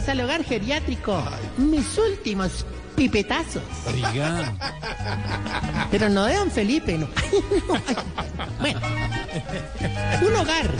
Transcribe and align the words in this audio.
Bienvenidos 0.00 0.08
al 0.08 0.20
hogar 0.20 0.44
geriátrico. 0.44 1.22
Mis 1.58 1.98
últimos 1.98 2.64
pipetazos. 2.96 3.62
Oiga, 3.86 4.54
Pero 5.90 6.08
no 6.08 6.24
de 6.24 6.36
don 6.36 6.50
Felipe, 6.50 6.96
no. 6.96 7.06
bueno, 8.60 8.80
un 10.22 10.36
hogar 10.36 10.70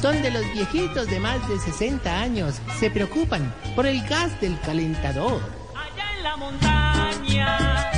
donde 0.00 0.30
los 0.30 0.44
viejitos 0.52 1.08
de 1.08 1.18
más 1.18 1.48
de 1.48 1.58
60 1.58 2.20
años 2.20 2.60
se 2.78 2.90
preocupan 2.90 3.52
por 3.74 3.86
el 3.86 4.06
gas 4.06 4.40
del 4.40 4.58
calentador. 4.60 5.40
Allá 5.74 6.16
en 6.16 6.22
la 6.22 6.36
montaña 6.36 7.90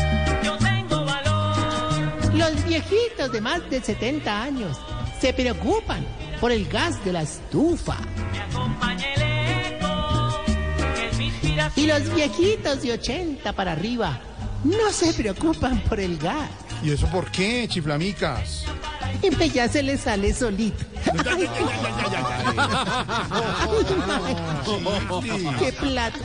yo 0.43 0.57
tengo 0.57 1.05
valor. 1.05 2.35
Los 2.35 2.65
viejitos 2.65 3.31
de 3.31 3.41
más 3.43 3.69
de 3.69 3.83
70 3.83 4.43
años 4.43 4.79
se 5.21 5.35
preocupan 5.35 6.07
por 6.41 6.51
el 6.51 6.67
gas 6.67 7.05
de 7.05 7.13
la 7.13 7.23
estufa. 7.23 7.99
Me 8.33 8.41
acompaña 8.41 9.12
Y 11.77 11.87
los 11.87 12.15
viejitos 12.15 12.83
de 12.83 12.93
80 12.93 13.53
para 13.53 13.73
arriba 13.73 14.21
no 14.65 14.93
se 14.93 15.13
preocupan 15.15 15.81
por 15.81 15.99
el 16.01 16.19
gas. 16.19 16.51
¿Y 16.83 16.91
eso 16.91 17.07
por 17.09 17.31
qué, 17.31 17.67
chiflamicas? 17.69 18.65
Y 19.23 19.31
pues 19.31 19.53
ya 19.53 19.69
se 19.69 19.83
les 19.83 20.01
sale 20.01 20.35
solito. 20.35 20.85
Ay, 21.31 21.49
¡Qué 25.59 25.73
plato! 25.73 26.19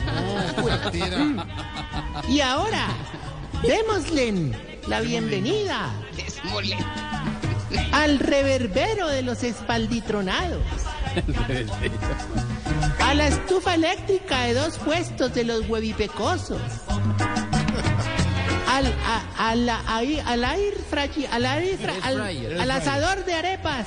Y 2.28 2.40
ahora, 2.40 2.88
démosle 3.62 4.52
la 4.86 5.00
bienvenida 5.00 5.90
al 7.92 8.18
reverbero 8.18 9.08
de 9.08 9.22
los 9.22 9.42
espalditronados. 9.42 10.62
A 13.08 13.14
la 13.14 13.26
estufa 13.28 13.74
eléctrica 13.74 14.42
de 14.42 14.54
dos 14.54 14.78
puestos 14.78 15.32
de 15.34 15.44
los 15.44 15.68
huevipecosos. 15.68 16.60
Al, 18.70 18.86
a, 18.86 19.48
a 19.50 19.54
la- 19.54 19.82
ahí- 19.86 20.20
al 20.24 20.44
air 20.44 20.74
al, 21.32 21.44
air 21.46 21.78
fra- 21.78 21.94
al- 22.02 22.60
al 22.60 22.70
asador 22.70 23.24
de 23.24 23.34
arepas 23.34 23.86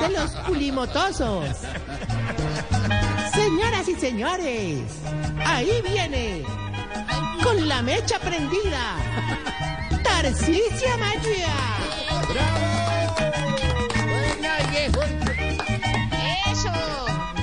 de 0.00 0.08
los 0.08 0.30
culimotosos. 0.46 1.46
Señoras 3.32 3.88
y 3.88 3.94
señores, 3.94 4.80
ahí 5.44 5.70
viene, 5.88 6.42
con 7.42 7.68
la 7.68 7.82
mecha 7.82 8.18
prendida, 8.18 8.96
Tarcicia 10.02 10.96
Magia. 10.96 11.54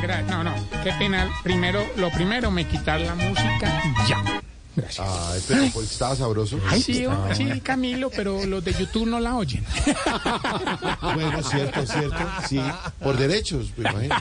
No, 0.03 0.43
no, 0.43 0.53
qué 0.83 0.91
pena. 0.99 1.29
Primero, 1.43 1.81
lo 1.95 2.11
primero, 2.11 2.51
me 2.51 2.67
quitar 2.67 2.99
la 2.99 3.15
música 3.15 3.81
y 3.85 4.09
ya. 4.09 4.41
Gracias. 4.75 5.07
Ay, 5.07 5.41
pero 5.47 5.61
pues, 5.73 5.91
estaba 5.91 6.13
sabroso. 6.15 6.59
Sí, 6.73 7.05
sí, 7.33 7.61
Camilo, 7.61 8.09
pero 8.09 8.45
los 8.45 8.65
de 8.65 8.73
YouTube 8.73 9.05
no 9.07 9.19
la 9.19 9.35
oyen. 9.35 9.63
Bueno, 11.13 11.41
cierto, 11.43 11.85
cierto. 11.85 12.17
Sí, 12.49 12.59
por 12.99 13.15
derechos, 13.17 13.71
me 13.77 13.89
imagino. 13.89 14.15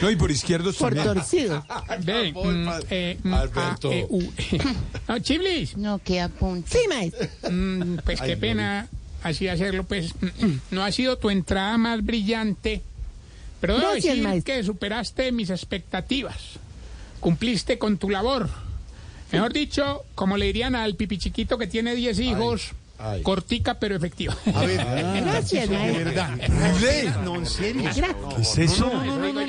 no, 0.00 0.10
y 0.10 0.16
por 0.16 0.30
izquierdos 0.30 0.76
Por 0.76 0.94
también. 0.94 1.14
torcido. 1.16 1.64
Ve, 2.04 2.32
mm, 2.32 2.68
eh, 2.88 3.18
mm, 3.22 3.34
Alberto. 3.34 3.90
A, 3.90 3.94
E, 3.94 4.06
U. 4.08 4.32
No, 5.08 5.18
Chiblis, 5.18 5.76
No, 5.76 5.98
que 5.98 6.20
apunte. 6.20 6.70
Sí, 6.78 6.88
maestro. 6.88 7.28
mm, 7.50 7.96
pues 8.04 8.20
qué 8.22 8.36
pena 8.38 8.88
así 9.22 9.48
hacerlo, 9.48 9.84
pues 9.84 10.14
no 10.70 10.82
ha 10.84 10.92
sido 10.92 11.18
tu 11.18 11.28
entrada 11.30 11.76
más 11.76 12.04
brillante, 12.04 12.82
pero 13.60 13.74
debo 13.74 13.90
Gracias, 13.92 14.04
decir 14.14 14.22
maestro. 14.22 14.54
que 14.54 14.62
superaste 14.64 15.32
mis 15.32 15.50
expectativas, 15.50 16.36
cumpliste 17.20 17.78
con 17.78 17.98
tu 17.98 18.10
labor. 18.10 18.48
Mejor 19.32 19.52
dicho, 19.52 20.04
como 20.14 20.36
le 20.36 20.46
dirían 20.46 20.74
al 20.74 20.94
pipi 20.94 21.18
chiquito 21.18 21.58
que 21.58 21.66
tiene 21.66 21.94
10 21.94 22.18
hijos, 22.20 22.70
ay. 22.98 23.20
cortica 23.22 23.78
pero 23.78 23.94
efectiva. 23.94 24.34
A 24.54 24.60
ver, 24.64 24.76
Gracias, 25.24 25.68
de 25.68 25.76
verdad. 25.76 26.30
No, 27.22 27.34
en 27.36 27.44
serio. 27.46 27.82
Gracias. 27.82 28.08
¿Qué 28.36 28.40
es 28.42 28.58
eso? 28.58 28.90
Hay 28.98 29.10
gente 29.10 29.44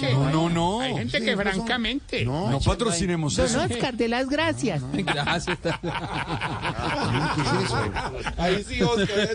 que- 0.00 0.12
No, 0.12 0.30
no, 0.30 0.48
no. 0.50 0.80
Hay 0.80 0.94
gente 0.94 1.22
que 1.22 1.36
francamente... 1.36 2.24
No 2.24 2.58
patrocinemos 2.64 3.36
Don 3.36 3.46
eso. 3.46 3.62
Oscar, 3.62 3.94
de 3.94 4.08
las 4.08 4.28
gracias. 4.28 4.82
Gracias. 4.92 5.58
¿Qué 5.62 5.68
es 7.42 7.64
eso? 7.64 7.78
Ahí 8.38 8.64
sí, 8.68 8.82
Oscar. 8.82 9.28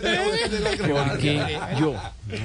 Porque 1.08 1.58
yo. 1.80 1.94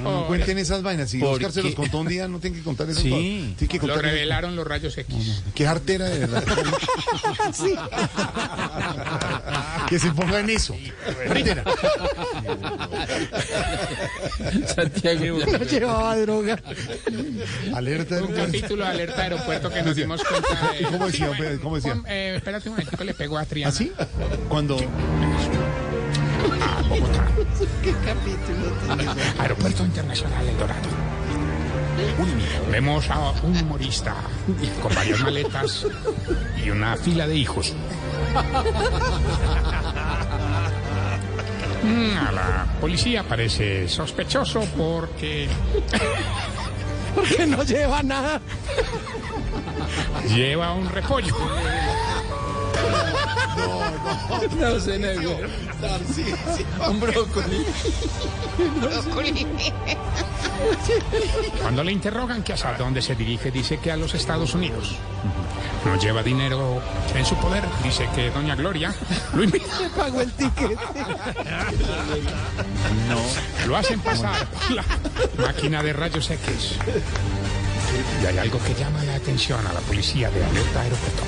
No 0.03 0.27
cuenten 0.27 0.57
esas 0.59 0.83
vainas. 0.83 1.09
Si 1.09 1.19
¿Por 1.19 1.33
Oscar 1.33 1.51
se 1.51 1.63
los 1.63 1.73
contó 1.73 1.99
un 1.99 2.07
día, 2.07 2.27
no 2.27 2.39
tienen 2.39 2.59
que 2.59 2.63
contar 2.63 2.89
eso. 2.89 3.01
Sí. 3.01 3.55
Tiene 3.57 3.79
que 3.79 3.87
Lo 3.87 3.97
revelaron 3.97 4.55
los 4.55 4.65
rayos 4.67 4.95
X. 4.97 5.43
Qué 5.55 5.65
artera, 5.67 6.05
de 6.09 6.19
verdad. 6.19 6.43
Sí. 7.53 7.73
Que 9.89 9.99
se 9.99 10.11
ponga 10.11 10.39
en 10.39 10.49
eso. 10.49 10.75
Artera. 11.29 11.63
Santiago. 14.67 15.39
No 15.51 15.63
llevaba 15.65 16.15
droga. 16.17 16.59
Alerta. 17.75 18.21
Un 18.23 18.33
capítulo 18.33 18.83
de 18.85 18.89
alerta 18.89 19.21
aeropuerto 19.23 19.69
que 19.69 19.83
nos 19.83 19.95
dimos 19.95 20.21
cuenta 20.23 20.71
de... 20.71 20.83
¿Cómo 20.83 21.07
decía? 21.07 21.31
Sí, 21.35 21.57
¿Cómo 21.61 21.75
decía? 21.75 21.93
Juan, 21.93 22.05
eh, 22.07 22.33
espérate 22.37 22.69
un 22.69 22.75
momentico, 22.75 23.03
le 23.03 23.13
pegó 23.13 23.37
a 23.37 23.45
Triana. 23.45 23.69
¿Así? 23.69 23.91
Cuando. 24.49 24.77
¿Qué 24.77 24.87
capítulo? 28.05 29.11
Aeropuerto 29.39 29.83
Internacional 29.85 30.47
El 30.47 30.57
Dorado. 30.57 30.89
Vemos 32.71 33.09
a 33.09 33.31
un 33.43 33.57
humorista 33.57 34.15
con 34.81 34.93
varias 34.95 35.19
maletas 35.19 35.85
y 36.63 36.69
una 36.69 36.95
fila 36.97 37.27
de 37.27 37.35
hijos. 37.35 37.73
Mm, 41.83 42.17
A 42.27 42.31
la 42.31 42.67
policía 42.79 43.23
parece 43.23 43.87
sospechoso 43.89 44.61
porque 44.77 45.47
Porque 47.15 47.45
no 47.45 47.63
lleva 47.63 48.01
nada. 48.03 48.39
lleva 50.33 50.73
un 50.73 50.89
repollo. 50.89 51.35
No 54.59 54.79
se 54.79 54.97
negó. 54.97 55.37
Un 56.89 56.99
brócoli. 56.99 57.65
Cuando 61.61 61.83
le 61.83 61.91
interrogan 61.91 62.43
que 62.43 62.53
hasta 62.53 62.77
dónde 62.77 63.01
se 63.01 63.15
dirige, 63.15 63.51
dice 63.51 63.79
que 63.79 63.91
a 63.91 63.97
los 63.97 64.13
Estados 64.13 64.53
Unidos. 64.53 64.95
No 65.85 65.95
lleva 65.97 66.21
dinero 66.21 66.81
en 67.15 67.25
su 67.25 67.35
poder, 67.35 67.63
dice 67.83 68.07
que 68.13 68.29
doña 68.29 68.55
Gloria 68.55 68.93
lo 69.33 69.43
invita. 69.43 69.65
Pagó 69.97 70.21
el 70.21 70.31
ticket. 70.33 70.77
Lo 73.67 73.77
hacen 73.77 73.99
pasar 74.01 74.47
por 74.47 74.71
la 74.71 74.85
máquina 75.37 75.81
de 75.81 75.93
rayos 75.93 76.29
X. 76.29 76.77
Y 78.21 78.25
hay 78.25 78.37
algo 78.37 78.59
que 78.63 78.73
llama 78.75 79.03
la 79.03 79.15
atención 79.15 79.65
a 79.65 79.73
la 79.73 79.79
policía 79.81 80.29
de 80.29 80.45
alerta 80.45 80.81
aeropuerto. 80.81 81.23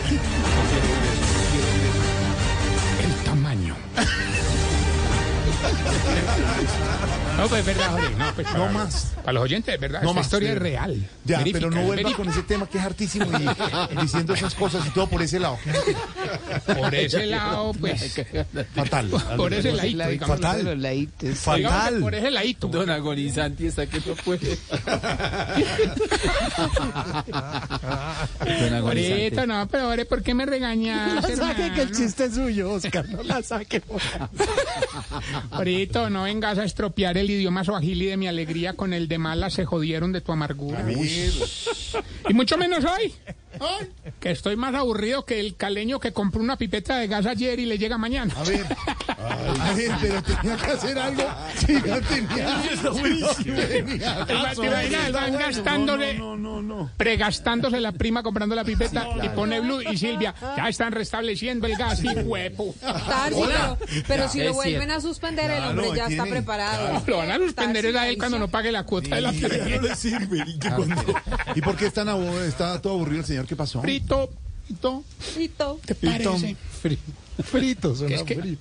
No, 7.37 7.47
pues 7.49 7.61
es 7.61 7.65
verdad, 7.65 7.91
Jorge. 7.91 8.15
No, 8.15 8.33
pues 8.35 8.47
para, 8.47 8.59
No 8.59 8.71
más. 8.71 9.13
Para 9.17 9.33
los 9.33 9.43
oyentes, 9.43 9.73
es 9.73 9.81
verdad. 9.81 10.01
No 10.01 10.09
Esta 10.09 10.19
más, 10.19 10.25
historia 10.27 10.51
es 10.51 10.59
real. 10.59 11.09
Ya, 11.25 11.43
pero 11.51 11.71
no 11.71 11.81
vuelva 11.81 12.13
con 12.13 12.29
ese 12.29 12.43
tema 12.43 12.67
que 12.67 12.77
es 12.77 12.83
hartísimo 12.83 13.25
y 13.25 13.95
diciendo 14.01 14.33
esas 14.33 14.53
cosas 14.53 14.85
y 14.85 14.91
todo 14.91 15.07
por 15.07 15.21
ese 15.21 15.39
lado. 15.39 15.57
Por 16.65 16.93
ese 16.93 17.25
lado, 17.25 17.73
pues. 17.73 18.21
Fatal. 18.75 19.09
Por 19.35 19.53
ese 19.53 19.71
ladito. 19.71 20.25
Fatal. 20.25 20.79
Digamos 20.79 21.39
Fatal. 21.39 21.99
Por 21.99 22.15
ese 22.15 22.31
ladito. 22.31 22.67
Don 22.67 22.89
Agonizanti 22.89 23.67
está 23.67 23.87
que 23.87 23.99
no 24.05 24.15
puede. 24.15 24.57
Don 28.45 28.73
Ahorita 28.73 29.45
no, 29.45 29.67
pero 29.67 29.85
ahora, 29.85 30.05
¿por 30.05 30.21
qué 30.21 30.33
me 30.33 30.45
regañas? 30.45 31.15
No 31.15 31.35
saque 31.35 31.71
que 31.73 31.81
el 31.81 31.91
chiste 31.91 32.25
es 32.25 32.35
suyo, 32.35 32.71
Oscar. 32.71 33.07
No 33.09 33.23
la 33.23 33.41
saque. 33.41 33.81
Ahorita 35.51 35.92
no 35.93 36.23
vengas 36.23 36.57
a 36.57 36.63
estropear 36.63 37.17
el 37.17 37.29
idioma 37.29 37.63
suajili 37.63 38.07
de 38.07 38.17
mi 38.17 38.27
alegría 38.27 38.73
con 38.73 38.93
el 38.93 39.07
de 39.07 39.19
mala 39.19 39.49
se 39.49 39.63
jodieron 39.63 40.11
de 40.11 40.21
tu 40.21 40.31
amargura. 40.31 40.83
Y 42.27 42.33
mucho 42.33 42.57
menos 42.57 42.83
hoy. 42.83 43.13
Que 44.19 44.31
estoy 44.31 44.55
más 44.55 44.73
aburrido 44.75 45.25
que 45.25 45.39
el 45.39 45.55
caleño 45.55 45.99
que 45.99 46.13
compró 46.13 46.41
una 46.41 46.57
pipeta 46.57 46.97
de 46.97 47.07
gas 47.07 47.25
ayer 47.25 47.59
y 47.59 47.65
le 47.65 47.77
llega 47.77 47.97
mañana. 47.97 48.33
A 48.37 48.43
ver, 48.43 48.65
a 49.07 49.73
Ay, 49.73 49.87
pero 50.01 50.21
tenía 50.23 50.57
que 50.57 50.71
hacer 50.71 50.99
algo. 50.99 51.23
Sí, 51.57 51.73
no 51.73 52.01
tenía. 52.01 52.65
van 55.11 55.37
gastándole, 55.37 56.13
No, 56.15 56.35
no, 56.37 56.61
no. 56.61 56.89
pregastándose 56.97 57.79
la 57.79 57.91
prima 57.91 58.23
comprando 58.23 58.55
la 58.55 58.63
pipeta 58.63 59.07
y 59.21 59.29
pone 59.29 59.59
Blue 59.59 59.81
y 59.81 59.97
Silvia. 59.97 60.33
Ya 60.57 60.69
están 60.69 60.91
restableciendo 60.91 61.67
el 61.67 61.75
gas 61.75 62.03
y 62.03 62.07
huepo. 62.09 62.73
Pero, 62.81 63.77
pero 64.07 64.29
si 64.29 64.43
lo 64.43 64.53
vuelven 64.53 64.91
a 64.91 65.01
suspender, 65.01 65.51
el 65.51 65.63
hombre 65.63 65.89
ya 65.95 66.07
está 66.07 66.25
preparado. 66.25 67.03
Lo 67.05 67.17
van 67.17 67.31
a 67.31 67.37
suspender 67.37 67.85
es 67.85 67.95
a 67.95 68.07
él 68.07 68.17
cuando 68.17 68.39
no 68.39 68.47
pague 68.47 68.71
la 68.71 68.83
cuota 68.83 69.15
de 69.15 69.21
la 69.21 69.33
sirve. 69.33 70.43
¿Y, 70.45 70.59
qué 70.59 70.69
cuando- 70.69 71.03
¿Y 71.55 71.61
por 71.61 71.75
qué 71.75 71.87
está, 71.87 72.03
está 72.45 72.81
todo 72.81 72.93
aburrido 72.93 73.21
el 73.21 73.25
señor? 73.25 73.45
¿Qué 73.53 73.57
pasó? 73.57 73.81
Frito, 73.83 74.31
frito, 74.65 75.03
Frito. 75.19 75.79
¿te 75.85 75.93
parece? 75.93 76.55
Fritos, 77.43 78.01
Que 78.01 78.15
es 78.15 78.23
que, 78.23 78.57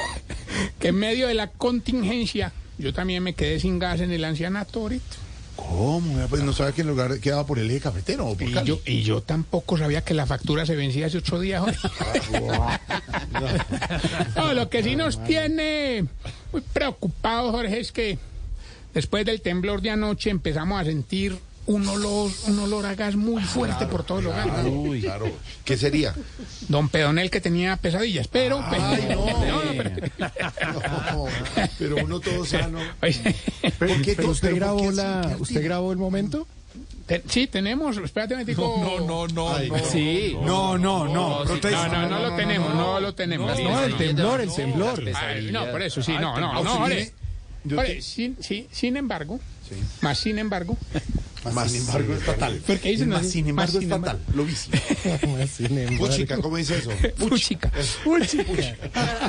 que 0.78 0.88
en 0.88 0.94
medio 0.94 1.28
de 1.28 1.34
la 1.34 1.48
contingencia 1.48 2.50
yo 2.78 2.94
también 2.94 3.22
me 3.22 3.34
quedé 3.34 3.60
sin 3.60 3.78
gas 3.78 4.00
en 4.00 4.10
el 4.10 4.24
ancianato 4.24 4.80
ahorita. 4.80 5.16
¿Cómo? 5.54 6.26
Pues 6.28 6.42
no 6.42 6.54
sabía 6.54 6.72
que 6.72 6.80
el 6.80 6.88
lugar 6.88 7.20
quedaba 7.20 7.44
por 7.44 7.58
el 7.58 7.70
eje 7.70 7.80
cafetero 7.80 8.26
o 8.26 8.34
por 8.34 8.48
Y 8.48 8.52
Cali. 8.54 8.66
yo, 8.66 8.80
y 8.86 9.02
yo 9.02 9.20
tampoco 9.22 9.76
sabía 9.76 10.02
que 10.02 10.14
la 10.14 10.24
factura 10.24 10.64
se 10.64 10.76
vencía 10.76 11.06
hace 11.08 11.18
ocho 11.18 11.38
días. 11.38 11.62
No, 14.34 14.54
lo 14.54 14.70
que 14.70 14.82
sí 14.82 14.96
nos 14.96 15.22
tiene 15.24 16.06
muy 16.52 16.62
preocupados, 16.72 17.50
Jorge, 17.50 17.80
es 17.80 17.92
que 17.92 18.18
después 18.94 19.26
del 19.26 19.42
temblor 19.42 19.82
de 19.82 19.90
anoche 19.90 20.30
empezamos 20.30 20.80
a 20.80 20.84
sentir 20.84 21.38
un 21.66 21.86
olor, 21.86 22.30
un 22.48 22.58
olor 22.58 22.86
a 22.86 22.94
gas 22.94 23.14
muy 23.16 23.42
fuerte 23.42 23.86
por 23.86 24.02
todo 24.04 24.18
el 24.18 24.26
hogar. 24.26 24.48
Uy, 24.66 25.00
claro. 25.02 25.30
¿Qué 25.64 25.76
sería? 25.76 26.14
Don 26.68 26.88
Pedonel 26.88 27.30
que 27.30 27.40
tenía 27.40 27.76
pesadillas, 27.76 28.26
pero... 28.28 28.60
Ay, 28.64 29.06
no. 29.10 29.26
no, 29.26 29.64
no, 29.64 29.70
pero- 29.76 30.32
No, 31.12 31.24
pero 31.78 31.96
uno 32.04 32.20
todo 32.20 32.44
sano. 32.46 32.80
¿Por 33.00 34.02
qué 34.02 34.14
Pero 34.16 34.30
usted 34.30 34.48
pero 34.48 34.56
grabó 34.56 34.80
qué 34.80 34.92
la, 34.92 35.20
así? 35.20 35.42
usted 35.42 35.64
grabó 35.64 35.92
el 35.92 35.98
momento. 35.98 36.46
sí, 37.28 37.46
tenemos, 37.46 37.96
espérate, 37.98 38.34
me 38.36 38.44
digo... 38.44 39.00
no, 39.06 39.28
no. 39.28 39.54
Ay, 39.54 39.70
Sí. 39.90 40.36
No, 40.42 40.76
no, 40.76 41.04
no. 41.06 41.44
No, 41.44 41.54
no, 41.54 42.08
no 42.08 42.18
lo 42.18 42.34
tenemos, 42.36 42.74
no 42.74 42.98
lo 43.00 43.14
tenemos. 43.14 43.58
No, 43.60 43.84
el 43.84 43.96
temblor, 43.96 44.40
el 44.40 44.52
temblor. 44.52 45.02
No, 45.52 45.70
por 45.70 45.82
eso 45.82 46.02
sí, 46.02 46.12
no, 46.20 46.34
Ah, 46.36 46.40
no, 46.40 46.62
no, 46.64 46.86
sin 48.72 48.96
embargo, 48.96 49.38
más 50.00 50.18
sin 50.18 50.38
embargo, 50.38 50.76
Más 51.50 51.70
sin 51.72 51.80
embargo 51.80 52.14
es 52.14 52.22
fatal. 52.22 52.62
Sin 53.24 53.48
embargo 53.48 53.78
es 53.80 53.88
fatal. 53.88 54.18
Lo 54.34 54.46
embargo. 55.58 56.06
Puchica, 56.06 56.38
¿cómo 56.38 56.56
dice 56.56 56.78
eso? 56.78 56.90
Puchica. 57.18 57.72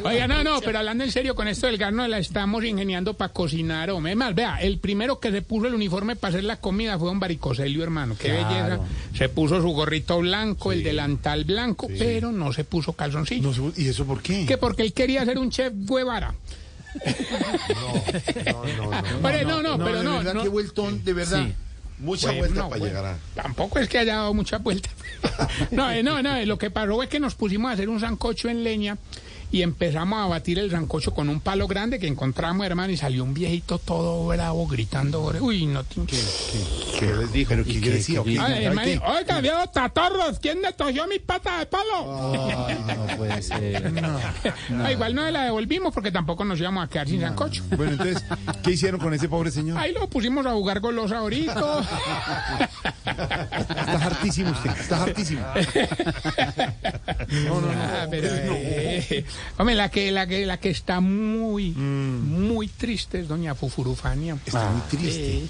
Oiga, 0.04 0.28
no, 0.28 0.44
no, 0.44 0.62
pero 0.62 0.80
hablando 0.80 1.04
en 1.04 1.12
serio, 1.12 1.36
con 1.36 1.48
esto 1.48 1.68
del 1.68 1.78
gas 1.78 1.94
nos 1.94 2.08
la 2.10 2.20
estamos 2.20 2.64
ingeniando 2.64 3.16
para 3.16 3.34
cocinar, 3.34 3.90
hombre. 3.90 4.12
Es 4.12 4.18
más, 4.18 4.36
vea, 4.36 4.58
el 4.58 4.80
primero 4.80 5.20
que 5.20 5.32
se 5.32 5.42
puso 5.42 5.68
el 5.68 5.74
uniforme 5.74 6.16
para 6.16 6.34
hacer 6.34 6.44
la 6.44 6.58
comida 6.58 7.00
fue 7.00 7.08
don 7.08 7.20
Baricoselio, 7.20 7.84
hermano. 7.84 8.16
Qué 8.18 8.32
belleza. 8.32 8.80
Se 9.18 9.30
puso 9.30 9.62
su 9.62 9.70
gorrito 9.70 10.20
blanco, 10.20 10.72
el 10.72 10.84
delantal 10.84 11.46
blanco, 11.46 11.88
pero 11.88 12.32
no 12.32 12.54
se 12.54 12.64
puso 12.64 12.94
calzoncillo. 12.94 13.52
No 13.52 13.74
¿Y 13.76 13.88
eso 13.88 14.06
por 14.06 14.22
qué? 14.22 14.46
Que 14.46 14.58
porque 14.58 14.84
él 14.84 14.94
quería 14.94 15.26
ser 15.26 15.38
un 15.38 15.50
chef 15.50 15.74
Guevara. 15.74 16.36
No, 18.46 18.66
no, 18.78 18.92
no. 18.92 19.28
Oye, 19.28 19.46
no, 19.46 19.62
no, 19.64 19.78
pero 19.84 19.98
de 20.00 20.04
no, 20.04 20.18
verdad, 20.18 20.34
no. 20.36 20.44
qué 20.44 20.50
vueltón, 20.50 21.04
de 21.04 21.14
verdad. 21.14 21.46
Sí. 21.46 21.54
Mucha 22.04 22.32
vuelta 22.32 22.60
no, 22.64 22.70
para 22.70 22.80
bueno, 22.80 22.86
llegar 22.86 23.06
a... 23.06 23.18
Tampoco 23.34 23.80
es 23.80 23.88
que 23.88 23.98
haya 23.98 24.18
dado 24.18 24.34
mucha 24.34 24.58
vuelta. 24.58 24.90
no, 25.72 25.90
eh, 25.90 26.04
no, 26.04 26.22
no, 26.22 26.36
eh, 26.36 26.46
lo 26.46 26.58
que 26.58 26.70
pasó 26.70 27.02
es 27.02 27.08
que 27.08 27.20
nos 27.20 27.36
pusimos 27.36 27.70
a 27.70 27.74
hacer 27.74 27.88
un 27.88 28.02
sancocho 28.02 28.50
en 28.50 28.64
leña 28.64 28.98
y 29.54 29.62
empezamos 29.62 30.18
a 30.20 30.26
batir 30.26 30.58
el 30.58 30.72
sancocho 30.72 31.14
con 31.14 31.30
un 31.30 31.40
palo 31.40 31.68
grande 31.68 32.00
que 32.00 32.08
encontramos, 32.08 32.66
hermano, 32.66 32.92
y 32.92 32.98
salió 32.98 33.24
un 33.24 33.36
viejito 33.36 33.78
todo 33.78 34.26
bravo 34.26 34.66
gritando, 34.66 35.32
uy, 35.42 35.68
no 35.68 35.84
te... 35.84 36.02
¿Qué 37.00 37.14
les 37.14 37.32
dijo? 37.32 37.50
¿Pero 37.50 37.64
qué, 37.64 37.80
decía? 37.80 38.22
¿O 38.22 38.24
qué? 38.24 38.40
Ay, 38.40 38.54
Ay, 38.54 38.66
hermano, 38.66 38.88
¿qué? 38.88 39.00
oiga, 39.06 39.42
viejo 39.42 39.68
tatorros, 39.68 40.40
¿quién 40.40 40.60
me 40.60 40.74
tosió 40.74 41.08
mi 41.08 41.20
pata 41.20 41.60
de 41.60 41.68
palo? 41.68 42.34
No 42.34 43.18
puede 43.18 43.42
ser. 43.44 43.94
Ah, 44.84 44.92
igual 44.92 45.14
no 45.14 45.30
la 45.30 45.44
devolvimos 45.44 45.94
porque 45.94 46.12
tampoco 46.12 46.44
nos 46.44 46.60
íbamos 46.60 46.84
a 46.84 46.90
quedar 46.90 47.08
sin 47.08 47.22
sancocho. 47.22 47.64
Bueno, 47.78 47.94
entonces, 47.94 48.24
¿qué 48.64 48.72
hicieron 48.72 49.00
con 49.00 49.14
ese 49.14 49.30
pobre 49.30 49.52
señor? 49.52 49.78
Ahí 49.78 49.94
lo 49.94 50.10
pusimos 50.10 50.46
a 50.46 50.52
jugar 50.54 50.80
golosa 50.80 51.20
ahorita. 51.20 51.82
Está 53.06 54.06
hartísimo 54.06 54.52
usted, 54.52 54.72
está 54.72 55.04
hartísimo. 55.04 55.46
No, 57.46 57.62
no, 57.62 57.68
no. 57.68 58.10
pero, 58.10 58.28
eh, 58.32 59.26
hombre, 59.58 59.76
la 59.76 59.90
que, 59.90 60.12
la 60.12 60.28
que, 60.28 60.46
la 60.46 60.58
que 60.58 60.70
está 60.70 61.00
muy, 61.00 61.72
muy 61.72 62.68
triste 62.68 63.20
es 63.20 63.28
doña 63.28 63.56
Fufurufania. 63.56 64.38
Está 64.46 64.70
muy 64.70 64.82
triste. 64.90 65.42
Sí. 65.42 65.50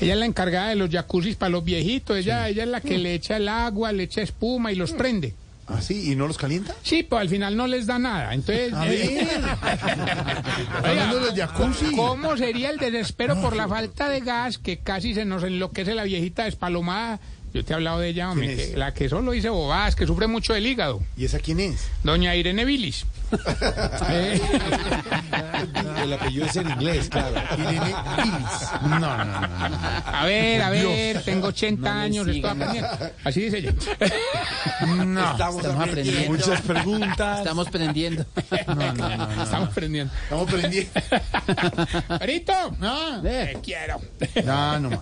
Ella 0.00 0.14
es 0.14 0.18
la 0.18 0.26
encargada 0.26 0.68
de 0.68 0.76
los 0.76 0.90
jacuzzis 0.90 1.36
para 1.36 1.50
los 1.50 1.64
viejitos. 1.64 2.16
Ella, 2.16 2.48
ella 2.48 2.64
es 2.64 2.68
la 2.68 2.80
que 2.80 2.98
le 2.98 3.14
echa 3.14 3.36
el 3.36 3.48
agua, 3.48 3.92
le 3.92 4.04
echa 4.04 4.22
espuma 4.22 4.72
y 4.72 4.76
los 4.76 4.92
prende. 4.92 5.34
¿Ah, 5.70 5.82
sí? 5.82 6.10
¿Y 6.10 6.16
no 6.16 6.26
los 6.26 6.38
calienta? 6.38 6.74
Sí, 6.82 7.02
pero 7.02 7.20
al 7.20 7.28
final 7.28 7.54
no 7.54 7.66
les 7.66 7.86
da 7.86 7.98
nada. 7.98 8.32
Entonces, 8.32 8.72
A 8.72 8.86
eh, 8.88 9.28
ver. 9.30 9.44
Hablando 10.82 11.20
de 11.20 11.40
jacuzzi. 11.40 11.94
¿cómo 11.94 12.36
sería 12.38 12.70
el 12.70 12.78
desespero 12.78 13.40
por 13.42 13.54
la 13.54 13.68
falta 13.68 14.08
de 14.08 14.20
gas 14.20 14.56
que 14.56 14.78
casi 14.78 15.14
se 15.14 15.26
nos 15.26 15.42
enloquece 15.42 15.94
la 15.94 16.04
viejita 16.04 16.44
despalomada? 16.44 17.20
Yo 17.54 17.64
te 17.64 17.72
he 17.72 17.76
hablado 17.76 18.00
de 18.00 18.08
ella, 18.08 18.30
hombre, 18.30 18.76
la 18.76 18.92
que 18.92 19.08
solo 19.08 19.32
dice 19.32 19.48
bobadas, 19.48 19.96
que 19.96 20.06
sufre 20.06 20.26
mucho 20.26 20.52
del 20.52 20.66
hígado. 20.66 21.00
¿Y 21.16 21.24
esa 21.24 21.38
quién 21.38 21.60
es? 21.60 21.88
Doña 22.04 22.34
Irene 22.36 22.64
Vilis. 22.64 23.06
Eh, 24.10 24.40
El 26.02 26.12
apellido 26.12 26.46
es 26.46 26.56
en 26.56 26.70
inglés, 26.70 27.08
claro. 27.08 27.34
No, 28.82 28.98
no, 28.98 29.24
no. 29.24 29.40
no. 29.68 29.78
a 30.06 30.24
ver, 30.24 30.62
a 30.62 30.70
ver, 30.70 31.22
tengo 31.22 31.48
80 31.48 31.88
No 31.88 31.94
le 31.98 32.00
años, 32.04 32.18
estoy 32.26 32.34
sigan. 32.34 32.62
aprendiendo. 32.62 33.10
Así 33.24 33.40
dice 33.42 33.58
ella. 33.58 33.74
No. 35.04 35.30
Estamos 35.32 35.64
aprendiendo. 35.64 36.30
Muchas 36.32 36.60
preguntas. 36.62 37.38
Estamos 37.40 37.66
aprendiendo. 37.68 38.24
Estamos 38.50 39.68
aprendiendo. 39.68 40.12
Estamos 40.22 40.50
prendiendo. 40.50 40.98
Perito, 42.18 42.52
Ah, 42.82 43.20
te 43.22 43.58
quiero. 43.62 44.00
no, 44.44 44.80
no 44.80 44.90
más. 44.90 45.00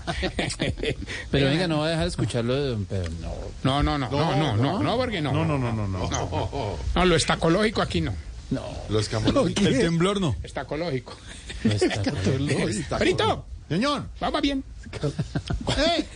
Pero 1.30 1.46
venga, 1.48 1.68
no 1.68 1.78
va 1.80 1.86
a 1.86 1.90
dejar 1.90 2.04
de 2.04 2.08
escucharlo 2.10 2.54
de 2.54 2.68
don 2.70 2.84
Pedro. 2.84 3.10
No. 3.20 3.32
No, 3.62 3.82
no, 3.82 3.98
no, 3.98 4.08
no, 4.10 4.36
no, 4.36 4.56
no, 4.56 4.82
no, 4.82 4.96
porque 4.96 5.20
no. 5.20 5.32
No, 5.32 5.44
no, 5.44 5.58
no, 5.58 5.72
no, 5.72 5.86
no. 5.88 6.76
No, 6.94 7.04
lo 7.04 7.16
estacológico 7.16 7.82
aquí 7.82 8.00
no. 8.00 8.12
Los 8.88 9.08
camolones. 9.08 9.56
El 9.56 9.78
temblor 9.78 10.20
no. 10.20 10.36
Estacológico. 10.42 11.16
No 11.64 11.72
está. 11.72 12.98
Perito, 12.98 13.44
Señor. 13.68 14.04
vamos 14.20 14.40
bien. 14.40 14.62
¿Eh? 15.78 16.06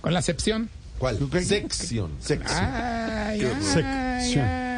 Con 0.00 0.12
la 0.12 0.20
excepción. 0.20 0.70
¿Cuál? 0.98 1.18
Sección. 1.44 2.12
Sección. 2.20 2.64
Ay, 2.64 3.42
ay, 3.42 3.62
Sección. 3.62 4.71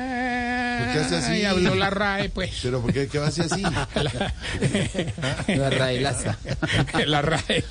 ¿Por 0.79 0.93
qué 0.93 0.99
hace 1.01 1.17
así? 1.17 1.33
Ay, 1.33 1.45
habló 1.45 1.75
la 1.75 1.91
RAE, 1.91 2.29
pues. 2.31 2.51
¿Pero 2.63 2.81
por 2.81 2.93
qué, 2.93 3.09
qué 3.09 3.19
va 3.19 3.29
a 3.29 3.31
ser 3.31 3.47
así? 3.51 3.63
La 5.49 5.71
raelaza. 5.71 6.37
la 7.07 7.23
RAE. 7.23 7.65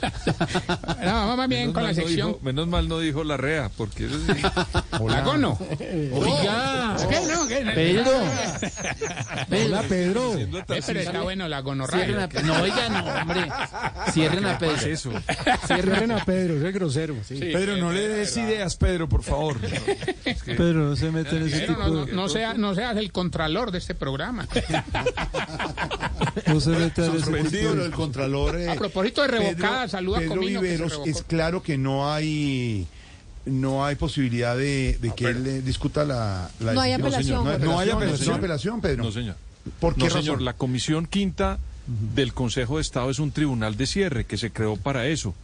No, 1.04 1.28
vamos 1.28 1.48
bien 1.48 1.74
con 1.74 1.84
la 1.84 1.90
no 1.90 1.96
sección. 1.96 2.28
dijo- 2.30 2.40
menos 2.44 2.68
mal 2.68 2.88
no 2.88 3.00
dijo 3.00 3.24
la 3.24 3.38
rea, 3.38 3.70
porque 3.76 4.06
eso 4.06 4.16
sí. 4.34 4.42
La 5.08 5.22
gono. 5.22 5.58
Oiga. 6.14 6.96
¿Qué? 7.10 7.20
No, 7.34 7.48
¿qué? 7.48 7.72
Pedro. 7.74 8.12
Hola, 9.66 9.82
Pedro. 9.88 10.38
Eh, 10.38 10.48
pero 10.86 11.00
está 11.00 11.22
bueno 11.22 11.48
la 11.48 11.60
gonorrea. 11.62 12.06
Cierren 12.06 12.20
a 12.24 12.42
No, 12.44 12.62
oiga, 12.62 12.90
no, 12.90 13.06
hombre. 13.06 13.48
Cierren 14.12 14.46
a 14.46 14.58
Pedro. 14.58 14.88
eso. 14.88 15.12
Cierren 15.68 16.12
a 16.12 16.24
Pedro, 16.26 16.58
ese 16.58 16.68
es 16.70 16.74
grosero. 16.74 17.16
Sí, 17.28 17.36
Pedro, 17.40 17.78
no 17.78 17.92
le 17.92 18.08
des 18.08 18.36
ideas, 18.38 18.76
Pedro, 18.76 19.08
por 19.10 19.24
favor. 19.24 19.58
Pedro, 20.46 20.90
no 20.90 20.96
se 20.96 21.12
mete 21.12 21.38
en 21.38 21.44
ese 21.48 21.60
Pero 21.60 21.68
tipo 21.76 21.88
no, 21.88 21.94
no, 21.94 22.06
de... 22.06 22.12
no 22.14 22.30
sea, 22.30 22.54
no 22.54 22.76
el 22.98 23.12
contralor 23.12 23.72
de 23.72 23.78
este 23.80 23.96
programa. 23.96 24.48
No 26.48 26.60
se 26.60 26.70
mete 26.72 27.06
en 27.06 27.78
del 27.80 27.92
Contralor. 27.92 28.60
eh, 28.60 28.70
A 28.70 28.76
propósito 28.76 29.22
de 29.22 29.28
revocada, 29.28 29.78
Pedro- 29.86 29.90
saluda 29.90 30.18
a 30.18 30.22
Pedro 30.22 30.36
Comino 30.36 30.62
Viveros, 30.62 31.00
es 31.06 31.22
claro 31.24 31.62
que 31.64 31.78
no 31.78 32.12
hay 32.12 32.88
no 33.46 33.86
hay 33.86 33.96
posibilidad 33.96 34.56
de, 34.56 34.98
de 35.02 35.12
que 35.14 35.26
él 35.26 35.64
discuta 35.66 36.06
la, 36.06 36.50
la 36.60 36.74
No 36.74 36.82
hay 36.82 36.92
decisión. 36.98 37.08
apelación, 37.08 37.44
No 37.44 37.50
hay 37.50 37.58
Jorge. 37.58 37.66
No 37.66 37.80
hay 37.80 37.90
apelación, 37.90 38.30
hay 38.32 38.38
apelación, 38.38 38.82
Pedro. 38.82 39.04
No, 39.04 39.12
señor. 39.12 39.36
¿Por 39.80 39.94
qué 39.96 40.00
No, 40.02 40.06
razón? 40.06 40.22
señor. 40.24 40.42
La 40.42 40.54
Comisión 40.54 41.06
Quinta 41.08 41.60
del 42.16 42.34
Consejo 42.34 42.78
de 42.78 42.82
Estado 42.84 43.10
es 43.10 43.20
un 43.20 43.32
tribunal 43.32 43.76
de 43.76 43.86
cierre 43.86 44.24
que 44.26 44.38
se 44.38 44.52
creó 44.52 44.78
para 44.78 45.08
eso. 45.08 45.36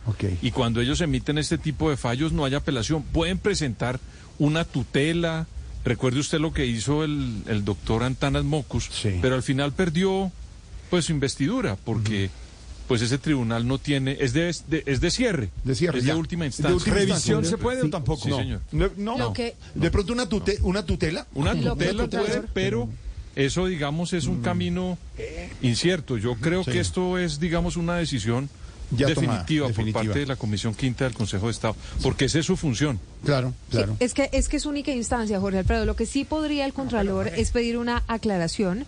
Y 0.41 0.51
cuando 0.51 0.79
ellos 0.81 1.01
emiten 1.01 1.37
este 1.37 1.57
tipo 1.57 1.89
de 1.89 1.97
fallos 1.97 2.31
no 2.31 2.45
hay 2.45 2.55
apelación. 2.55 3.03
Pueden 3.03 3.37
presentar 3.37 3.99
una 4.37 4.63
tutela. 4.63 5.45
Recuerde 5.89 6.19
usted 6.19 6.39
lo 6.39 6.53
que 6.53 6.65
hizo 6.67 7.03
el, 7.03 7.41
el 7.47 7.65
doctor 7.65 8.03
Antanas 8.03 8.43
Mocus, 8.43 8.89
Sí. 8.91 9.17
pero 9.21 9.33
al 9.35 9.41
final 9.43 9.73
perdió 9.73 10.31
pues 10.91 11.05
su 11.05 11.11
investidura 11.13 11.77
porque 11.83 12.29
pues 12.87 13.01
ese 13.01 13.17
tribunal 13.17 13.67
no 13.67 13.77
tiene 13.79 14.17
es 14.19 14.33
de, 14.33 14.49
es 14.49 14.69
de, 14.69 14.83
es 14.85 15.01
de 15.01 15.09
cierre. 15.11 15.49
De 15.63 15.73
cierre, 15.75 15.97
es 15.99 16.05
ya. 16.05 16.13
de 16.13 16.19
última 16.19 16.43
De 16.43 16.47
instancia. 16.49 16.75
última 16.75 16.95
¿Revisión 16.95 17.39
instancia. 17.39 17.49
se 17.49 17.57
puede 17.57 17.81
o 17.83 17.89
tampoco? 17.89 18.23
Sí, 18.23 18.29
No. 18.29 18.37
señor. 18.37 18.61
No, 18.71 19.17
no. 19.17 19.33
De 19.75 19.91
pronto 19.91 20.13
una, 20.13 20.29
tute- 20.29 20.59
una 20.61 20.85
tutela. 20.85 21.25
Una 21.33 21.53
tutela 21.53 22.03
tutela. 22.03 22.23
puede, 22.23 22.41
pero 22.53 22.87
eso, 23.35 23.65
digamos, 23.65 24.13
es 24.13 24.25
un 24.25 24.41
camino 24.43 24.97
incierto. 25.61 26.17
Yo 26.17 26.35
creo 26.35 26.63
que 26.63 26.79
esto 26.79 27.17
es, 27.17 27.39
digamos, 27.39 27.77
una 27.77 27.95
decisión 27.97 28.47
Ya 28.91 29.07
definitiva, 29.07 29.67
definitiva. 29.67 29.99
por 29.99 30.07
parte 30.07 30.19
de 30.19 30.25
la 30.25 30.35
Comisión 30.35 30.73
Quinta 30.73 31.03
del 31.05 31.13
Consejo 31.13 31.45
de 31.47 31.51
Estado, 31.51 31.75
porque 32.01 32.25
esa 32.25 32.39
es 32.39 32.45
su 32.45 32.57
función. 32.57 32.99
Claro, 33.23 33.53
Sí, 33.69 33.77
claro. 33.77 33.97
es 33.99 34.13
que 34.13 34.29
es 34.31 34.47
que 34.47 34.55
es 34.57 34.65
única 34.65 34.91
instancia, 34.91 35.39
Jorge 35.41 35.59
Alfredo. 35.59 35.85
Lo 35.85 35.95
que 35.97 36.05
sí 36.05 36.23
podría 36.23 36.65
el 36.65 36.73
Contralor 36.73 37.27
es 37.27 37.51
pedir 37.51 37.77
una 37.77 38.03
aclaración. 38.07 38.85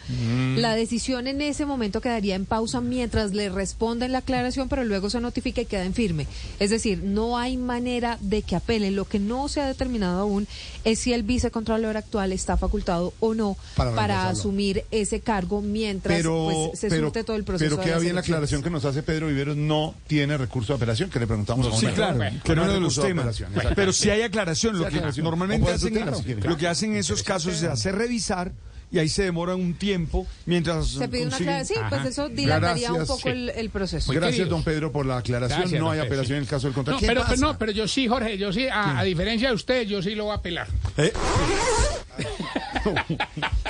La 0.55 0.75
decisión 0.75 1.27
en 1.27 1.41
ese 1.41 1.65
momento 1.65 1.99
quedaría 2.01 2.35
en 2.35 2.45
pausa 2.45 2.79
mientras 2.81 3.33
le 3.33 3.49
responden 3.49 4.11
la 4.13 4.19
aclaración, 4.19 4.69
pero 4.69 4.83
luego 4.85 5.09
se 5.09 5.19
notifica 5.19 5.61
y 5.61 5.65
queda 5.65 5.83
en 5.85 5.93
firme. 5.93 6.27
Es 6.59 6.69
decir, 6.69 7.03
no 7.03 7.37
hay 7.37 7.57
manera 7.57 8.17
de 8.21 8.41
que 8.41 8.55
apele. 8.55 8.91
Lo 8.91 9.05
que 9.05 9.19
no 9.19 9.49
se 9.49 9.61
ha 9.61 9.67
determinado 9.67 10.21
aún 10.21 10.47
es 10.85 10.99
si 10.99 11.11
el 11.13 11.23
vicecontralor 11.23 11.97
actual 11.97 12.31
está 12.31 12.57
facultado 12.57 13.13
o 13.19 13.33
no 13.33 13.57
Para 13.75 14.29
asumir 14.29 14.85
ese 14.91 15.19
cargo 15.19 15.61
mientras 15.61 16.15
Pero, 16.17 16.49
pues, 16.69 16.79
se 16.79 16.89
pero, 16.89 17.03
surte 17.07 17.23
todo 17.23 17.35
el 17.35 17.43
proceso. 17.43 17.75
pero 17.75 17.85
queda 17.85 17.99
bien 17.99 18.15
la 18.15 18.21
aclaración 18.21 18.63
que 18.63 18.69
nos 18.69 18.85
hace 18.85 19.03
Pedro 19.03 19.27
Viveros, 19.27 19.57
no 19.57 19.90
tiene 20.07 20.37
recurso 20.37 20.73
de 20.73 20.77
apelación, 20.77 21.09
que 21.09 21.19
le 21.19 21.27
preguntamos 21.27 21.67
a 21.67 21.77
Sí, 21.77 21.87
claro, 21.87 22.17
bueno, 22.17 22.39
que 22.43 22.55
no 22.55 22.63
uno 22.63 22.71
hay 22.71 22.77
de 22.77 22.81
los 22.81 22.95
de 22.95 23.01
temas. 23.01 23.43
Pero 23.75 23.93
si 23.93 24.09
hay 24.09 24.21
aclaración, 24.21 24.77
lo 24.77 24.87
que 24.87 24.95
aclaración. 24.95 25.23
normalmente 25.23 25.71
hacen, 25.71 26.05
lo 26.43 26.57
que 26.57 26.67
hacen 26.67 26.91
en 26.91 26.97
esos 26.97 27.23
casos 27.23 27.55
es 27.55 27.63
hacer 27.63 27.95
revisar 27.95 28.51
y 28.91 28.99
ahí 28.99 29.07
se 29.07 29.23
demora 29.23 29.55
un 29.55 29.73
tiempo 29.73 30.27
mientras 30.45 30.87
Se 30.87 31.07
pide 31.07 31.25
una 31.25 31.35
aclaración. 31.37 31.79
Sí, 31.79 31.85
pues 31.89 32.05
eso 32.05 32.27
dilataría 32.27 32.89
Gracias, 32.89 33.09
un 33.09 33.15
poco 33.15 33.21
sí. 33.21 33.29
el, 33.29 33.49
el 33.49 33.69
proceso. 33.69 34.11
Gracias, 34.11 34.31
queridos. 34.31 34.49
don 34.49 34.63
Pedro, 34.63 34.91
por 34.91 35.05
la 35.05 35.17
aclaración. 35.17 35.61
Gracias, 35.61 35.79
no 35.81 35.91
hay 35.91 35.99
apelación 35.99 36.27
sí. 36.27 36.33
en 36.33 36.41
el 36.41 36.47
caso 36.47 36.67
del 36.67 36.73
contrato. 36.73 36.97
No, 36.97 36.99
¿Qué 36.99 37.07
pero, 37.07 37.23
no, 37.37 37.57
pero 37.57 37.71
yo 37.71 37.87
sí, 37.87 38.07
Jorge, 38.07 38.37
yo 38.37 38.51
sí, 38.51 38.67
a, 38.67 38.99
a 38.99 39.03
diferencia 39.03 39.47
de 39.47 39.55
usted, 39.55 39.83
yo 39.87 40.01
sí 40.01 40.13
lo 40.13 40.25
voy 40.25 40.33
a 40.33 40.35
apelar. 40.35 40.67
Eh. 40.97 41.13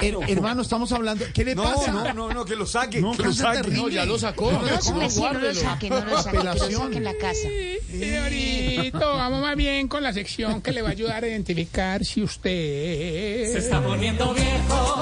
Her- 0.01 0.17
hermano, 0.29 0.61
estamos 0.61 0.91
hablando. 0.91 1.25
¿Qué 1.33 1.43
le 1.45 1.55
No, 1.55 1.63
pasa? 1.63 1.91
no, 1.91 2.13
no, 2.13 2.33
no, 2.33 2.45
que 2.45 2.55
lo 2.55 2.65
saque, 2.65 3.01
No, 3.01 3.11
que 3.15 3.23
lo 3.23 3.33
saque. 3.33 3.61
terrible. 3.61 3.93
ya 3.93 4.05
lo 4.05 4.17
sacó. 4.17 4.51
No, 4.51 4.61
no, 4.61 4.81
sí, 4.81 4.91
no 4.91 5.01
lo 5.01 5.09
saque, 5.09 5.37
no 5.39 5.39
lo 5.41 5.53
saque, 5.53 6.37
que 6.37 6.43
lo 6.43 6.55
saque 6.57 6.97
en 6.97 7.03
la 7.03 7.13
casa. 7.15 7.47
Señorito, 7.89 8.99
vamos 8.99 9.41
más 9.41 9.55
bien 9.55 9.87
con 9.87 10.03
la 10.03 10.13
sección 10.13 10.61
que 10.61 10.71
le 10.71 10.81
va 10.81 10.89
a 10.89 10.91
ayudar 10.91 11.23
a 11.23 11.27
identificar 11.27 12.03
si 12.05 12.23
usted... 12.23 13.51
Se 13.51 13.57
está 13.59 13.81
poniendo 13.81 14.33
viejo. 14.33 15.01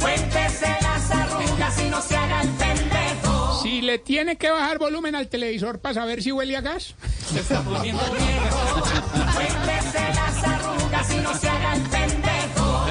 Cuéntese 0.00 0.66
las 0.82 1.10
arrugas 1.10 1.80
y 1.80 1.88
no 1.90 2.00
se 2.02 2.16
haga 2.16 2.42
el 2.42 2.48
pendejo. 2.50 3.60
Si 3.62 3.82
le 3.82 3.98
tiene 3.98 4.36
que 4.36 4.50
bajar 4.50 4.78
volumen 4.78 5.14
al 5.14 5.28
televisor 5.28 5.78
para 5.80 5.94
saber 5.94 6.22
si 6.22 6.32
huele 6.32 6.56
a 6.56 6.60
gas. 6.62 6.94
Se 7.32 7.40
está 7.40 7.60
poniendo 7.62 8.02
viejo. 8.12 8.82
Cuéntese 9.34 10.00
las 10.14 10.44
arrugas 10.44 11.10
y 11.12 11.16
no 11.20 11.34
se 11.34 11.48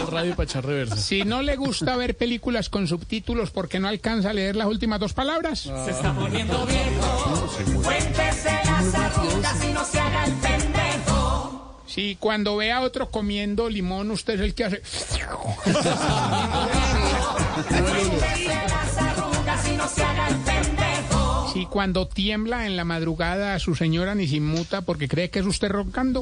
radio 0.10 0.36
para 0.36 0.46
echar 0.46 0.66
reversa. 0.66 0.98
Si 0.98 1.24
no 1.24 1.42
le 1.42 1.56
gusta 1.56 1.96
ver 1.96 2.16
películas 2.18 2.70
con 2.70 2.88
subtítulos 2.88 3.52
porque 3.52 3.80
no 3.80 3.88
alcanza 3.88 4.32
a 4.32 4.34
leer 4.34 4.56
las 4.56 4.68
últimas 4.68 5.00
dos 5.00 5.14
palabras. 5.14 5.60
Se 5.60 5.92
está 5.92 6.14
poniendo 6.14 6.66
viejo. 6.66 7.50
Cuéntese 7.84 8.52
las 8.66 8.94
arrugas 8.96 9.64
y 9.64 9.74
no 9.74 9.86
se 9.86 10.00
haga 10.00 10.26
el 10.26 10.34
pendejo. 10.34 11.84
Si 11.88 12.16
cuando 12.20 12.56
ve 12.58 12.72
a 12.72 12.82
otro 12.82 13.10
comiendo 13.10 13.68
limón, 13.70 14.12
usted 14.12 14.36
es 14.36 14.42
el 14.42 14.54
que 14.54 14.66
hace... 14.66 14.82
Cuéntese 17.68 18.46
las 18.48 18.98
arrugas 18.98 19.68
y 19.68 19.76
no 19.76 19.88
se 19.88 20.04
haga 20.04 20.28
el 20.28 20.36
pendejo. 20.36 21.50
Si 21.54 21.66
cuando 21.66 22.08
tiembla 22.08 22.68
en 22.68 22.78
la 22.78 22.86
madrugada 22.86 23.58
su 23.58 23.76
señora 23.76 24.14
ni 24.14 24.28
se 24.28 24.36
inmuta 24.36 24.82
porque 24.82 25.08
cree 25.08 25.32
que 25.32 25.40
es 25.40 25.46
usted 25.48 25.70
roncando. 25.70 26.22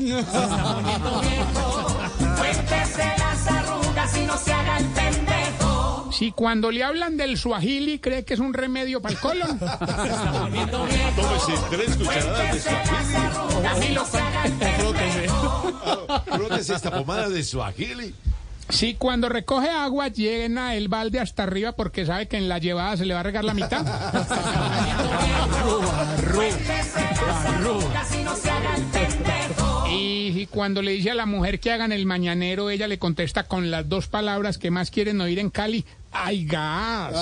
Y 4.16 4.26
no 4.26 4.38
se 4.38 4.54
haga 4.54 4.78
el 4.78 4.86
pendejo. 4.86 6.10
Si 6.12 6.32
cuando 6.32 6.72
le 6.72 6.84
hablan 6.84 7.18
del 7.18 7.38
suajili 7.38 8.00
cree 8.00 8.24
que 8.26 8.34
es 8.34 8.40
un 8.40 8.54
remedio 8.54 9.02
para 9.02 9.14
el 9.14 9.20
colon. 9.20 9.60
Tómese 9.60 11.54
tres 11.70 11.96
cucharadas 11.98 12.54
de 12.54 12.62
suajili. 12.62 13.86
y 13.88 13.94
no 13.94 14.06
se 14.06 14.18
haga 14.18 14.46
el 14.46 14.54
pendejo. 14.54 16.22
Frótese 16.26 16.76
esta 16.76 16.92
pomada 16.92 17.30
de 17.30 17.44
suajili. 17.44 18.16
Si 18.70 18.96
cuando 18.96 19.30
recoge 19.30 19.70
agua 19.70 20.10
llena 20.10 20.76
el 20.76 20.90
balde 20.90 21.20
hasta 21.22 21.44
arriba 21.44 21.72
porque 21.72 22.06
sabe 22.06 22.28
que 22.28 22.38
en 22.38 22.50
la 22.50 22.58
llevada 22.58 22.98
se 22.98 23.06
le 23.06 23.14
va 23.14 23.22
a 23.22 23.24
regar 23.24 23.44
la 23.46 23.54
mitad. 23.54 23.86
Arrugas 27.46 28.16
y 28.16 28.24
no 28.24 28.36
se 28.36 28.50
haga 28.50 28.76
el 28.76 28.84
pendejo. 28.84 29.47
Y 29.90 30.46
cuando 30.48 30.82
le 30.82 30.92
dice 30.92 31.12
a 31.12 31.16
la 31.16 31.26
mujer 31.26 31.60
que 31.60 31.72
hagan 31.72 31.92
el 31.92 32.06
mañanero, 32.06 32.70
ella 32.70 32.88
le 32.88 33.00
contesta 33.00 33.44
con 33.44 33.72
las 33.72 33.88
dos 33.88 34.08
palabras 34.08 34.58
que 34.58 34.72
más 34.72 34.92
quieren 34.92 35.20
oír 35.22 35.40
en 35.40 35.50
Cali. 35.50 35.86
¡Ay, 36.12 36.46
gas! 36.46 37.14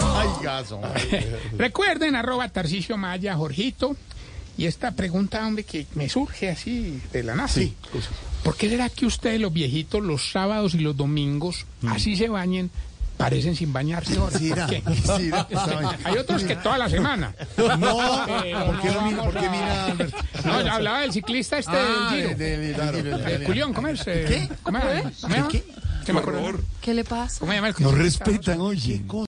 Ay, 0.00 0.28
gas. 0.42 0.74
Recuerden, 1.56 2.16
arroba 2.16 2.48
Tarcicio 2.48 2.96
Maya, 2.96 3.34
Jorgito. 3.36 3.96
Y 4.56 4.66
esta 4.66 4.90
pregunta, 4.90 5.46
hombre, 5.46 5.62
que 5.62 5.86
me 5.94 6.08
surge 6.08 6.50
así 6.50 7.00
de 7.12 7.22
la 7.22 7.36
nada. 7.36 7.48
Sí. 7.48 7.74
¿Por 8.42 8.56
qué 8.56 8.68
será 8.68 8.88
que 8.88 9.06
ustedes, 9.06 9.40
los 9.40 9.52
viejitos, 9.52 10.02
los 10.02 10.32
sábados 10.32 10.74
y 10.74 10.78
los 10.78 10.96
domingos, 10.96 11.66
así 11.86 12.16
se 12.16 12.28
bañen, 12.28 12.70
parecen 13.18 13.54
sin 13.54 13.72
bañarse? 13.72 14.16
ahora? 14.16 14.38
Sí, 14.38 14.48
¿Por 14.48 14.58
era. 14.58 14.66
qué? 14.68 14.82
Sí, 15.18 15.28
era. 15.28 15.40
Estaba- 15.40 15.96
Hay 16.04 16.16
otros 16.16 16.44
que 16.44 16.56
toda 16.56 16.78
la 16.78 16.88
semana. 16.88 17.34
No, 17.78 18.24
Pero 18.26 18.66
¿por 18.66 18.80
qué 18.80 18.88
no 18.88 18.94
lo 18.94 19.02
mira? 19.02 19.16
vamos 19.18 19.24
¿Por 19.26 19.34
qué 19.42 19.50
mira, 19.50 19.84
Alberto? 19.86 20.16
No, 20.44 20.62
yo 20.62 20.72
hablaba 20.72 21.00
del 21.00 21.12
ciclista 21.12 21.58
este 21.58 21.72
Ah, 21.76 22.08
del 22.12 22.22
Giro. 22.22 22.38
de- 22.38 22.58
de- 22.58 22.74
claro. 22.74 23.02
De 23.02 23.44
Culión, 23.44 23.74
¿cómo 23.74 23.88
es? 23.88 24.00
¿Cómo 24.62 24.78
es? 24.78 25.02
¿Cómo 25.02 25.12
se 25.12 25.28
llama? 25.28 25.48
¿Qué? 25.48 26.12
Me 26.12 26.20
acuerdo. 26.20 26.58
¿Qué 26.80 26.94
le 26.94 27.04
pasa? 27.04 27.40
¿Cómo 27.40 27.52
se 27.52 27.56
llama 27.56 27.68
el 27.68 27.74
Nos 27.80 27.92
ciclista? 27.92 28.24
respetan, 28.24 28.60
oye. 28.62 29.02